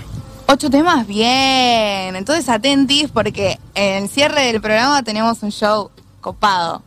Ocho 0.48 0.68
temas, 0.68 1.06
bien. 1.06 2.16
Entonces 2.16 2.48
atentis 2.48 3.10
porque 3.12 3.58
en 3.74 4.02
el 4.04 4.08
cierre 4.08 4.42
del 4.42 4.60
programa 4.60 5.02
tenemos 5.02 5.42
un 5.42 5.50
show 5.52 5.90
copado. 6.20 6.82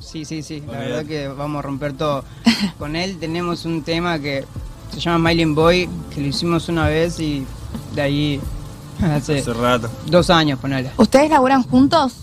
Sí, 0.00 0.24
sí, 0.24 0.42
sí. 0.42 0.62
La 0.70 0.78
verdad 0.78 1.04
que 1.06 1.28
vamos 1.28 1.60
a 1.60 1.62
romper 1.62 1.92
todo. 1.94 2.24
Con 2.78 2.96
él 2.96 3.16
tenemos 3.20 3.64
un 3.64 3.82
tema 3.82 4.18
que 4.18 4.44
se 4.92 5.00
llama 5.00 5.30
Smiling 5.30 5.54
Boy, 5.54 5.88
que 6.12 6.20
lo 6.20 6.26
hicimos 6.26 6.68
una 6.68 6.88
vez 6.88 7.18
y 7.20 7.46
de 7.94 8.02
ahí 8.02 8.40
hace 9.02 9.38
Hace 9.38 9.52
rato. 9.52 9.88
dos 10.06 10.30
años, 10.30 10.58
ponele. 10.58 10.90
¿Ustedes 10.96 11.30
laburan 11.30 11.62
juntos? 11.62 12.14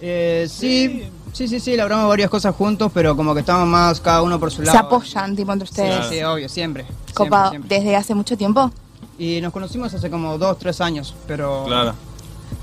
Eh, 0.00 0.46
sí, 0.50 1.08
sí, 1.32 1.48
sí, 1.48 1.58
sí, 1.60 1.76
labramos 1.76 2.08
varias 2.08 2.28
cosas 2.30 2.54
juntos, 2.54 2.90
pero 2.92 3.16
como 3.16 3.32
que 3.34 3.40
estamos 3.40 3.66
más 3.66 4.00
cada 4.00 4.22
uno 4.22 4.38
por 4.38 4.50
su 4.50 4.62
lado. 4.62 4.72
Se 4.78 4.84
apoyan, 4.84 5.34
tipo, 5.36 5.52
entre 5.52 5.66
Sí, 5.66 5.72
ustedes. 5.72 6.06
sí, 6.08 6.22
obvio, 6.22 6.48
siempre. 6.48 6.84
siempre. 7.14 7.78
¿Desde 7.78 7.96
hace 7.96 8.14
mucho 8.14 8.36
tiempo? 8.36 8.70
Y 9.18 9.40
nos 9.40 9.52
conocimos 9.52 9.94
hace 9.94 10.10
como 10.10 10.36
dos, 10.36 10.58
tres 10.58 10.80
años, 10.82 11.14
pero... 11.26 11.64
Claro. 11.66 11.94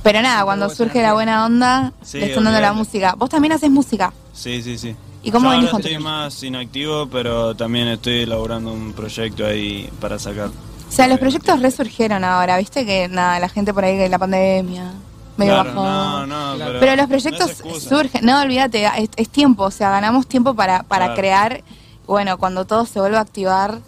Pero 0.03 0.21
nada, 0.21 0.35
Siempre 0.35 0.45
cuando 0.45 0.69
surge 0.69 1.01
la 1.01 1.13
buena 1.13 1.45
onda, 1.45 1.93
Sí, 2.03 2.19
le 2.19 2.27
están 2.27 2.43
dando 2.43 2.59
la 2.61 2.73
música. 2.73 3.15
¿Vos 3.17 3.29
también 3.29 3.53
haces 3.53 3.71
música? 3.71 4.13
Sí, 4.33 4.61
sí, 4.61 4.77
sí. 4.77 4.95
¿Y 5.23 5.31
cómo 5.31 5.45
Yo 5.45 5.51
venís 5.51 5.65
ahora 5.67 5.71
con 5.71 5.81
tu- 5.81 5.87
estoy 5.87 6.03
más 6.03 6.43
inactivo, 6.43 7.07
pero 7.09 7.55
también 7.55 7.87
estoy 7.87 8.21
elaborando 8.23 8.71
un 8.73 8.93
proyecto 8.93 9.45
ahí 9.45 9.89
para 9.99 10.19
sacar. 10.19 10.49
O 10.93 10.95
sea, 10.95 11.07
los 11.07 11.17
proyectos 11.17 11.59
resurgieron 11.59 12.23
ahora, 12.23 12.55
¿viste? 12.59 12.85
Que 12.85 13.07
nada, 13.07 13.39
la 13.39 13.49
gente 13.49 13.73
por 13.73 13.83
ahí 13.83 13.97
que 13.97 14.07
la 14.09 14.19
pandemia, 14.19 14.91
medio 15.37 15.53
Claro, 15.53 15.73
bajón. 15.73 16.29
no, 16.29 16.49
no, 16.51 16.55
Claro. 16.55 16.73
pero, 16.73 16.79
Pero 16.81 16.95
los 16.97 17.07
proyectos 17.07 17.63
surgen, 17.81 18.23
no, 18.23 18.39
olvídate, 18.39 18.85
es, 18.99 19.09
es 19.15 19.29
tiempo, 19.29 19.63
o 19.63 19.71
sea, 19.71 19.89
ganamos 19.89 20.27
tiempo 20.27 20.53
para, 20.53 20.83
para 20.83 21.05
Claro. 21.07 21.19
crear. 21.19 21.63
Bueno, 22.05 22.37
cuando 22.37 22.65
todo 22.65 22.85
se 22.85 22.99
vuelva 22.99 23.17
a 23.17 23.21
activar, 23.21 23.79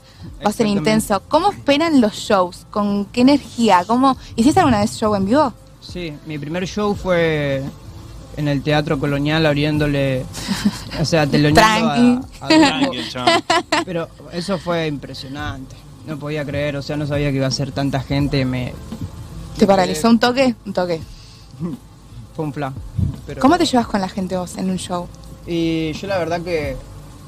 va 0.43 0.49
a 0.49 0.51
ser 0.51 0.65
intenso. 0.65 1.21
¿Cómo 1.27 1.51
esperan 1.51 2.01
los 2.01 2.13
shows? 2.13 2.65
¿Con 2.71 3.05
qué 3.05 3.21
energía? 3.21 3.83
¿Cómo 3.85 4.17
¿Hiciste 4.35 4.59
alguna 4.61 4.79
vez 4.79 4.97
show 4.97 5.13
en 5.13 5.27
vivo? 5.27 5.53
Sí, 5.81 6.11
mi 6.25 6.39
primer 6.39 6.65
show 6.65 6.95
fue 6.95 7.61
en 8.35 8.47
el 8.47 8.63
Teatro 8.63 8.97
Colonial 8.99 9.45
abriéndole, 9.45 10.25
o 10.99 11.05
sea, 11.05 11.27
teloneando 11.27 12.25
a, 12.41 12.47
a. 12.47 13.83
Pero 13.85 14.07
eso 14.33 14.57
fue 14.57 14.87
impresionante. 14.87 15.75
No 16.05 16.17
podía 16.17 16.45
creer, 16.45 16.75
o 16.77 16.81
sea, 16.81 16.97
no 16.97 17.07
sabía 17.07 17.31
que 17.31 17.37
iba 17.37 17.47
a 17.47 17.51
ser 17.51 17.71
tanta 17.71 17.99
gente. 18.01 18.45
Me 18.45 18.73
¿Te 19.57 19.65
paralizó 19.65 20.09
un 20.09 20.19
toque? 20.19 20.55
Un 20.65 20.73
toque. 20.73 21.01
fue 22.35 22.45
un 22.45 22.51
plan. 22.51 22.73
Pero- 23.25 23.41
¿Cómo 23.41 23.57
te 23.57 23.65
llevas 23.65 23.87
con 23.87 24.01
la 24.01 24.09
gente 24.09 24.37
vos 24.37 24.57
en 24.57 24.69
un 24.69 24.77
show? 24.77 25.07
Y 25.47 25.93
yo 25.93 26.07
la 26.07 26.17
verdad 26.17 26.41
que 26.41 26.75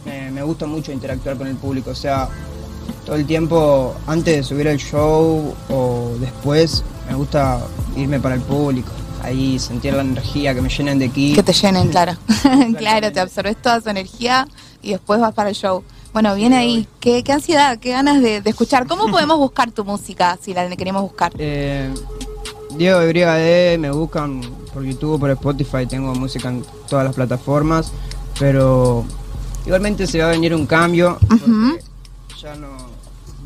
me, 0.06 0.32
me 0.32 0.44
gusta 0.44 0.66
mucho 0.66 0.92
interactuar 0.92 1.38
con 1.38 1.48
el 1.48 1.56
público, 1.56 1.92
o 1.92 1.96
sea, 1.96 2.28
todo 3.06 3.16
el 3.16 3.26
tiempo 3.26 3.96
antes 4.06 4.36
de 4.38 4.44
subir 4.44 4.68
el 4.68 4.78
show 4.78 5.54
o 5.70 6.16
después 6.20 6.84
me 7.08 7.16
gusta 7.16 7.62
irme 7.96 8.20
para 8.20 8.36
el 8.36 8.42
público, 8.42 8.92
ahí 9.24 9.58
sentir 9.60 9.94
la 9.94 10.02
energía 10.02 10.54
que 10.54 10.62
me 10.62 10.70
llenen 10.70 11.00
de 11.00 11.06
aquí. 11.06 11.34
Que 11.34 11.44
te 11.44 11.54
llenen, 11.54 11.90
claro. 11.90 12.14
claro, 12.78 13.12
te 13.12 13.20
absorbes 13.20 13.58
toda 13.62 13.82
su 13.82 13.90
energía 13.90 14.48
y 14.82 14.92
después 14.92 15.20
vas 15.20 15.34
para 15.34 15.50
el 15.50 15.56
show. 15.56 15.84
Bueno, 16.14 16.36
viene 16.36 16.58
ahí. 16.58 16.88
Qué, 17.00 17.24
qué 17.24 17.32
ansiedad, 17.34 17.78
qué 17.80 17.92
ganas 17.92 18.22
de, 18.22 18.42
de 18.42 18.50
escuchar. 18.50 18.88
¿Cómo 18.88 19.08
podemos 19.12 19.38
buscar 19.38 19.72
tu 19.72 19.86
música 19.86 20.38
si 20.42 20.54
la 20.54 20.68
queremos 20.76 21.02
buscar? 21.02 21.34
Eh, 21.38 21.94
Diego 22.76 23.00
de 23.00 23.08
Brigade, 23.08 23.78
me 23.78 23.92
buscan 23.92 24.42
por 24.74 24.84
YouTube, 24.84 25.20
por 25.20 25.32
Spotify, 25.32 25.86
tengo 25.88 26.14
música 26.14 26.50
en 26.50 26.64
todas 26.88 27.06
las 27.06 27.16
plataformas, 27.16 27.92
pero 28.38 29.04
igualmente 29.66 30.06
se 30.06 30.20
va 30.20 30.28
a 30.28 30.32
venir 30.32 30.54
un 30.54 30.66
cambio, 30.68 31.18
Ujú. 31.34 31.78
ya 32.42 32.56
no... 32.56 32.68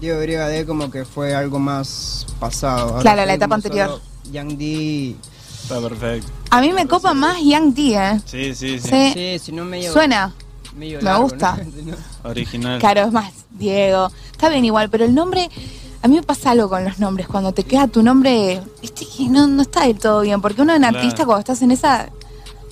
Diego 0.01 0.17
de 0.19 0.25
Brigade 0.25 0.65
como 0.65 0.89
que 0.89 1.05
fue 1.05 1.35
algo 1.35 1.59
más 1.59 2.25
pasado. 2.39 2.89
Ahora 2.89 3.01
Claro, 3.01 3.25
la 3.25 3.33
etapa 3.35 3.55
anterior. 3.55 4.01
Young 4.31 4.57
D, 4.57 5.15
Está 5.61 5.79
perfecto. 5.79 6.27
A 6.49 6.59
mí 6.59 6.73
me 6.73 6.87
copa 6.87 7.13
más 7.13 7.37
Young 7.41 7.73
D, 7.73 7.93
¿eh? 7.95 8.19
Sí, 8.25 8.55
sí, 8.55 8.79
sí. 8.79 8.89
Sí. 8.89 9.11
sí, 9.13 9.39
si 9.39 9.51
no 9.51 9.63
medio... 9.63 9.93
Suena. 9.93 10.33
Medio 10.75 10.97
me 10.99 11.03
largo, 11.03 11.23
gusta. 11.23 11.57
¿no? 11.83 11.95
Original. 12.29 12.79
Claro, 12.79 13.01
es 13.01 13.11
más, 13.11 13.31
Diego. 13.51 14.11
Está 14.31 14.49
bien 14.49 14.65
igual, 14.65 14.89
pero 14.89 15.05
el 15.05 15.13
nombre... 15.15 15.49
A 16.03 16.07
mí 16.07 16.15
me 16.15 16.23
pasa 16.23 16.49
algo 16.49 16.67
con 16.67 16.83
los 16.83 16.97
nombres. 16.97 17.27
Cuando 17.27 17.51
te 17.51 17.63
queda 17.63 17.85
tu 17.87 18.01
nombre, 18.01 18.59
viste 18.81 19.05
que 19.05 19.29
no, 19.29 19.45
no 19.45 19.61
está 19.61 19.85
del 19.85 19.99
todo 19.99 20.21
bien. 20.21 20.41
Porque 20.41 20.63
uno 20.63 20.73
en 20.73 20.79
Claro. 20.81 20.97
artista, 20.97 21.25
cuando 21.25 21.41
estás 21.41 21.61
en 21.61 21.69
esa, 21.69 22.09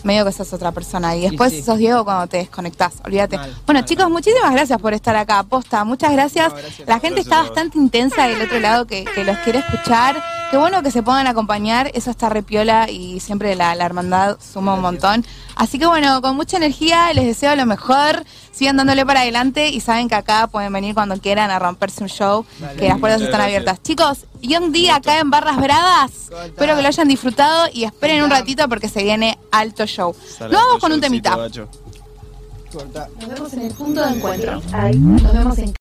medio 0.04 0.26
que 0.26 0.32
sos 0.32 0.52
otra 0.52 0.72
persona. 0.72 1.16
Y 1.16 1.22
después 1.22 1.54
sí. 1.54 1.62
sos 1.62 1.78
Diego 1.78 2.04
cuando 2.04 2.26
te 2.26 2.38
desconectás. 2.38 2.94
Olvídate. 3.06 3.38
Mal, 3.38 3.56
bueno, 3.68 3.82
mal, 3.82 3.86
chicos, 3.86 4.06
mal. 4.06 4.14
muchísimas 4.14 4.52
gracias 4.52 4.82
por 4.82 4.96
estar 4.96 5.16
acá. 5.16 5.44
Posta, 5.44 5.84
muchas 5.84 6.12
gracias. 6.12 6.50
No, 6.52 6.58
gracias. 6.60 6.88
La 6.88 7.00
gente 7.00 7.22
Gracias 7.22 7.26
está 7.28 7.42
bastante 7.44 7.78
intensa 7.78 8.28
del 8.28 8.42
otro 8.42 8.60
lado 8.60 8.88
que, 8.88 9.06
que 9.06 9.24
los 9.24 9.38
quiere 9.40 9.60
escuchar. 9.60 10.16
Qué 10.52 10.58
bueno 10.58 10.82
que 10.82 10.90
se 10.90 11.04
puedan 11.04 11.28
acompañar. 11.28 11.92
Eso 11.94 12.10
está 12.10 12.28
repiola 12.28 12.90
y 12.90 13.20
siempre 13.20 13.54
la, 13.56 13.76
la 13.76 13.86
hermandad 13.86 14.38
suma 14.42 14.74
un 14.74 14.82
montón. 14.82 15.24
Así 15.56 15.78
que 15.78 15.86
bueno, 15.86 16.22
con 16.24 16.36
mucha 16.36 16.58
energía, 16.58 17.14
les 17.14 17.26
deseo 17.26 17.56
lo 17.56 17.68
mejor. 17.68 18.24
Sigan 18.52 18.76
dándole 18.78 19.06
para 19.06 19.22
adelante 19.22 19.70
y 19.70 19.80
saben 19.80 20.10
que 20.10 20.16
acá 20.16 20.48
pueden 20.48 20.74
venir 20.74 20.96
cuando 20.96 21.16
quieran 21.20 21.52
a 21.52 21.60
romperse 21.60 22.02
un 22.04 22.10
show, 22.10 22.46
Dale. 22.60 22.80
que 22.80 22.88
las 22.88 22.98
puertas 23.00 23.22
están 23.22 23.40
gracias. 23.40 23.58
abiertas. 23.62 23.84
Chicos, 23.84 24.26
Young 24.42 24.72
D 24.72 24.90
acá 24.90 25.20
en 25.20 25.30
Barras 25.30 25.58
Bravas. 25.58 26.12
¿Cómo 26.12 26.42
estás? 26.42 26.46
Espero 26.48 26.76
que 26.76 26.82
lo 26.82 26.88
hayan 26.88 27.08
disfrutado 27.08 27.68
y 27.72 27.84
esperen 27.84 28.24
un 28.24 28.32
ratito 28.32 28.68
porque 28.68 28.90
se 28.90 29.04
viene 29.04 29.38
alto 29.52 29.86
show. 29.86 30.16
Nos 30.40 30.52
vamos 30.52 30.80
con 30.80 30.92
un 30.92 31.00
temita. 31.00 31.38
Nos 31.38 33.28
vemos 33.30 33.54
en 33.54 33.62
el 33.62 33.74
punto 33.74 34.06
de 34.06 34.16
encuentro. 34.16 34.62
Nos 34.62 35.34
vemos 35.34 35.58
en 35.60 35.74